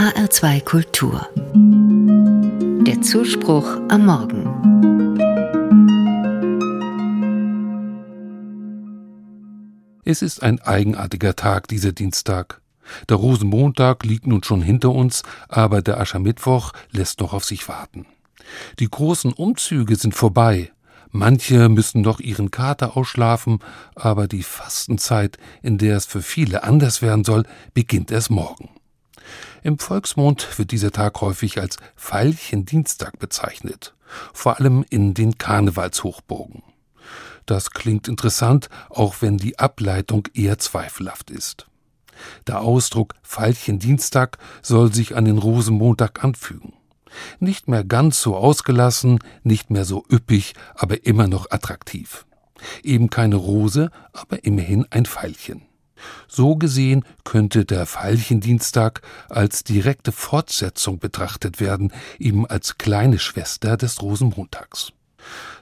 HR2 0.00 0.64
Kultur. 0.64 1.28
Der 2.86 3.02
Zuspruch 3.02 3.66
am 3.90 4.06
Morgen. 4.06 4.46
Es 10.02 10.22
ist 10.22 10.42
ein 10.42 10.58
eigenartiger 10.62 11.36
Tag, 11.36 11.68
dieser 11.68 11.92
Dienstag. 11.92 12.62
Der 13.10 13.18
Rosenmontag 13.18 14.02
liegt 14.04 14.26
nun 14.26 14.42
schon 14.42 14.62
hinter 14.62 14.88
uns, 14.92 15.22
aber 15.50 15.82
der 15.82 16.00
Aschermittwoch 16.00 16.72
lässt 16.90 17.20
noch 17.20 17.34
auf 17.34 17.44
sich 17.44 17.68
warten. 17.68 18.06
Die 18.78 18.88
großen 18.88 19.34
Umzüge 19.34 19.96
sind 19.96 20.14
vorbei. 20.14 20.72
Manche 21.10 21.68
müssen 21.68 22.00
noch 22.00 22.20
ihren 22.20 22.50
Kater 22.50 22.96
ausschlafen, 22.96 23.58
aber 23.94 24.28
die 24.28 24.44
Fastenzeit, 24.44 25.36
in 25.60 25.76
der 25.76 25.98
es 25.98 26.06
für 26.06 26.22
viele 26.22 26.62
anders 26.62 27.02
werden 27.02 27.24
soll, 27.24 27.44
beginnt 27.74 28.10
erst 28.10 28.30
morgen. 28.30 28.70
Im 29.62 29.78
Volksmund 29.78 30.58
wird 30.58 30.70
dieser 30.70 30.90
Tag 30.90 31.20
häufig 31.20 31.60
als 31.60 31.76
Veilchendienstag 31.96 33.18
bezeichnet, 33.18 33.94
vor 34.32 34.58
allem 34.58 34.84
in 34.88 35.14
den 35.14 35.36
Karnevalshochburgen. 35.36 36.62
Das 37.46 37.70
klingt 37.70 38.08
interessant, 38.08 38.68
auch 38.88 39.16
wenn 39.20 39.36
die 39.36 39.58
Ableitung 39.58 40.28
eher 40.34 40.58
zweifelhaft 40.58 41.30
ist. 41.30 41.66
Der 42.46 42.60
Ausdruck 42.60 43.14
Veilchendienstag 43.22 44.38
soll 44.62 44.92
sich 44.92 45.16
an 45.16 45.24
den 45.24 45.38
Rosenmontag 45.38 46.24
anfügen. 46.24 46.74
Nicht 47.38 47.68
mehr 47.68 47.84
ganz 47.84 48.22
so 48.22 48.36
ausgelassen, 48.36 49.18
nicht 49.42 49.70
mehr 49.70 49.84
so 49.84 50.04
üppig, 50.10 50.54
aber 50.74 51.04
immer 51.04 51.26
noch 51.26 51.50
attraktiv. 51.50 52.24
Eben 52.82 53.10
keine 53.10 53.36
Rose, 53.36 53.90
aber 54.12 54.44
immerhin 54.44 54.86
ein 54.90 55.06
Veilchen. 55.06 55.62
So 56.28 56.56
gesehen 56.56 57.04
könnte 57.24 57.64
der 57.64 57.86
Veilchendienstag 57.86 59.02
als 59.28 59.64
direkte 59.64 60.12
Fortsetzung 60.12 60.98
betrachtet 60.98 61.60
werden, 61.60 61.92
eben 62.18 62.46
als 62.46 62.78
kleine 62.78 63.18
Schwester 63.18 63.76
des 63.76 64.02
Rosenmontags. 64.02 64.92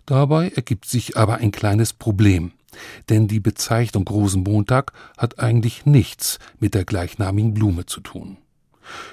Dabei 0.07 0.51
ergibt 0.51 0.87
sich 0.87 1.17
aber 1.17 1.37
ein 1.37 1.53
kleines 1.53 1.93
Problem, 1.93 2.53
denn 3.09 3.29
die 3.29 3.41
Bezeichnung 3.41 4.07
Rosenmontag 4.07 4.93
hat 5.17 5.39
eigentlich 5.39 5.87
nichts 5.87 6.39
mit 6.59 6.75
der 6.75 6.85
gleichnamigen 6.85 7.55
Blume 7.55 7.87
zu 7.87 8.01
tun. 8.01 8.39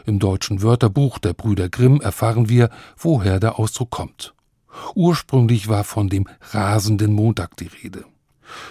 Im 0.06 0.20
deutschen 0.20 0.62
Wörterbuch 0.62 1.20
der 1.20 1.34
Brüder 1.34 1.70
Grimm 1.70 2.00
erfahren 2.00 2.48
wir, 2.48 2.70
woher 2.98 3.40
der 3.40 3.60
Ausdruck 3.60 3.90
kommt. 3.90 4.34
Ursprünglich 4.94 5.68
war 5.68 5.84
von 5.84 6.10
dem 6.10 6.28
rasenden 6.52 7.14
Montag 7.14 7.58
die 7.58 7.68
Rede. 7.68 8.06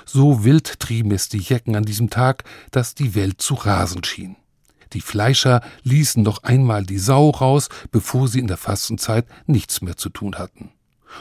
So 0.04 0.44
wild 0.44 0.80
trieben 0.80 1.10
es 1.10 1.28
die 1.28 1.38
Jecken 1.38 1.76
an 1.76 1.84
diesem 1.84 2.10
Tag, 2.10 2.44
dass 2.70 2.94
die 2.94 3.14
Welt 3.14 3.40
zu 3.40 3.54
rasen 3.54 4.04
schien. 4.04 4.36
Die 4.92 5.00
Fleischer 5.00 5.60
ließen 5.82 6.22
noch 6.22 6.44
einmal 6.44 6.84
die 6.84 6.98
Sau 6.98 7.30
raus, 7.30 7.68
bevor 7.90 8.28
sie 8.28 8.38
in 8.38 8.46
der 8.46 8.56
Fastenzeit 8.56 9.26
nichts 9.46 9.82
mehr 9.82 9.96
zu 9.96 10.08
tun 10.08 10.36
hatten. 10.36 10.70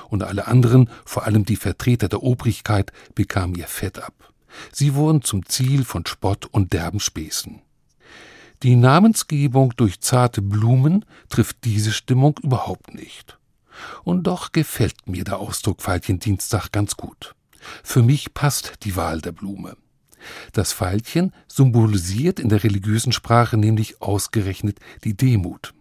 Und 0.09 0.24
alle 0.24 0.48
anderen, 0.48 0.90
vor 1.06 1.26
allem 1.26 1.46
die 1.46 1.56
Vertreter 1.56 2.08
der 2.08 2.24
Obrigkeit, 2.24 2.92
bekamen 3.16 3.56
ihr 3.56 3.68
Fett 3.68 4.00
ab. 4.00 4.34
Sie 4.72 4.94
wurden 4.94 5.24
zum 5.24 5.46
Ziel 5.48 5.84
von 5.84 6.06
Spott 6.06 6.46
und 6.46 6.74
derben 6.74 7.00
Späßen. 7.00 7.62
Die 8.62 8.76
Namensgebung 8.76 9.74
durch 9.76 10.00
zarte 10.00 10.42
Blumen 10.42 11.06
trifft 11.30 11.58
diese 11.64 11.92
Stimmung 11.92 12.40
überhaupt 12.42 12.94
nicht. 12.94 13.38
Und 14.04 14.24
doch 14.24 14.52
gefällt 14.52 15.08
mir 15.08 15.24
der 15.24 15.40
Ausdruck 15.40 15.86
Veilchendienstag 15.86 16.72
ganz 16.72 16.96
gut. 16.96 17.36
Für 17.83 18.03
mich 18.03 18.33
passt 18.33 18.83
die 18.83 18.95
Wahl 18.95 19.22
der 19.22 19.31
Blume. 19.31 19.75
Das 20.53 20.72
Veilchen 20.72 21.33
symbolisiert 21.47 22.39
in 22.39 22.50
der 22.50 22.64
religiösen 22.64 23.11
Sprache 23.11 23.58
nämlich 23.58 24.02
ausgerechnet 24.02 24.80
die 25.03 25.16
Demut. 25.16 25.73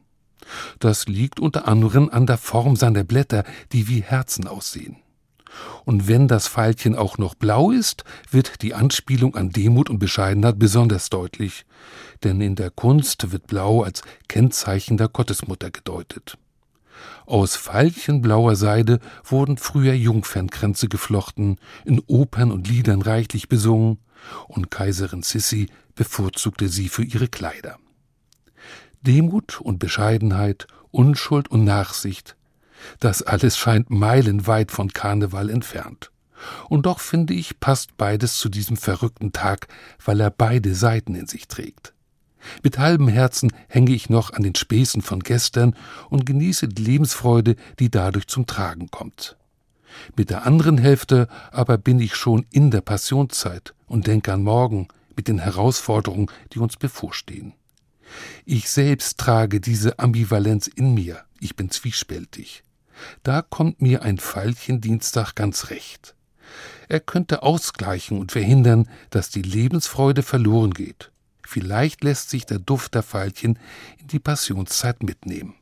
Das 0.80 1.06
liegt 1.06 1.38
unter 1.38 1.68
anderem 1.68 2.08
an 2.10 2.26
der 2.26 2.38
Form 2.38 2.74
seiner 2.76 3.04
Blätter, 3.04 3.44
die 3.72 3.88
wie 3.88 4.02
Herzen 4.02 4.48
aussehen. 4.48 4.96
Und 5.84 6.08
wenn 6.08 6.28
das 6.28 6.48
Pfeilchen 6.48 6.96
auch 6.96 7.18
noch 7.18 7.34
blau 7.34 7.70
ist, 7.70 8.04
wird 8.30 8.62
die 8.62 8.74
Anspielung 8.74 9.36
an 9.36 9.50
Demut 9.50 9.90
und 9.90 9.98
Bescheidenheit 9.98 10.58
besonders 10.58 11.10
deutlich, 11.10 11.66
denn 12.24 12.40
in 12.40 12.54
der 12.54 12.70
Kunst 12.70 13.32
wird 13.32 13.46
Blau 13.46 13.82
als 13.82 14.02
Kennzeichen 14.28 14.96
der 14.96 15.08
Gottesmutter 15.08 15.70
gedeutet. 15.70 16.38
Aus 17.26 17.56
veilchenblauer 17.56 18.56
Seide 18.56 19.00
wurden 19.24 19.56
früher 19.56 19.94
Jungfernkränze 19.94 20.88
geflochten, 20.88 21.58
in 21.84 22.00
Opern 22.06 22.50
und 22.50 22.68
Liedern 22.68 23.02
reichlich 23.02 23.48
besungen, 23.48 23.98
und 24.48 24.70
Kaiserin 24.70 25.22
Sissi 25.22 25.68
bevorzugte 25.94 26.68
sie 26.68 26.88
für 26.88 27.02
ihre 27.02 27.28
Kleider. 27.28 27.78
Demut 29.02 29.60
und 29.60 29.78
Bescheidenheit, 29.78 30.66
Unschuld 30.90 31.48
und 31.48 31.64
Nachsicht, 31.64 32.36
das 33.00 33.22
alles 33.22 33.56
scheint 33.56 33.90
meilenweit 33.90 34.70
von 34.70 34.92
Karneval 34.92 35.50
entfernt. 35.50 36.10
Und 36.68 36.86
doch 36.86 37.00
finde 37.00 37.34
ich, 37.34 37.60
passt 37.60 37.96
beides 37.96 38.38
zu 38.38 38.48
diesem 38.48 38.76
verrückten 38.76 39.32
Tag, 39.32 39.68
weil 40.04 40.20
er 40.20 40.30
beide 40.30 40.74
Seiten 40.74 41.14
in 41.14 41.26
sich 41.26 41.46
trägt. 41.46 41.94
Mit 42.62 42.78
halbem 42.78 43.08
Herzen 43.08 43.52
hänge 43.68 43.92
ich 43.92 44.10
noch 44.10 44.32
an 44.32 44.42
den 44.42 44.54
Späßen 44.54 45.02
von 45.02 45.20
gestern 45.20 45.74
und 46.10 46.26
genieße 46.26 46.68
die 46.68 46.82
Lebensfreude, 46.82 47.56
die 47.78 47.90
dadurch 47.90 48.26
zum 48.26 48.46
Tragen 48.46 48.90
kommt. 48.90 49.36
Mit 50.16 50.30
der 50.30 50.46
anderen 50.46 50.78
Hälfte 50.78 51.28
aber 51.50 51.78
bin 51.78 52.00
ich 52.00 52.14
schon 52.14 52.46
in 52.50 52.70
der 52.70 52.80
Passionszeit 52.80 53.74
und 53.86 54.06
denke 54.06 54.32
an 54.32 54.42
morgen 54.42 54.88
mit 55.16 55.28
den 55.28 55.38
Herausforderungen, 55.38 56.30
die 56.52 56.58
uns 56.58 56.76
bevorstehen. 56.76 57.54
Ich 58.44 58.68
selbst 58.68 59.18
trage 59.18 59.60
diese 59.60 59.98
Ambivalenz 59.98 60.66
in 60.66 60.94
mir, 60.94 61.24
ich 61.40 61.56
bin 61.56 61.70
zwiespältig. 61.70 62.62
Da 63.22 63.42
kommt 63.42 63.80
mir 63.80 64.02
ein 64.02 64.18
Veilchendienstag 64.18 65.34
ganz 65.34 65.70
recht. 65.70 66.14
Er 66.88 67.00
könnte 67.00 67.42
ausgleichen 67.42 68.18
und 68.18 68.32
verhindern, 68.32 68.88
dass 69.10 69.30
die 69.30 69.42
Lebensfreude 69.42 70.22
verloren 70.22 70.74
geht. 70.74 71.10
Vielleicht 71.52 72.02
lässt 72.02 72.30
sich 72.30 72.46
der 72.46 72.58
Duft 72.58 72.94
der 72.94 73.02
Veilchen 73.02 73.58
in 74.00 74.06
die 74.06 74.18
Passionszeit 74.18 75.02
mitnehmen. 75.02 75.54